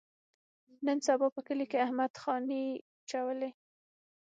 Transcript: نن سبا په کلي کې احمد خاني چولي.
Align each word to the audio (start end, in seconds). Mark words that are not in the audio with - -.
نن 0.85 0.97
سبا 1.07 1.27
په 1.35 1.41
کلي 1.47 1.65
کې 1.71 1.77
احمد 1.85 2.11
خاني 2.21 2.63
چولي. 3.09 3.49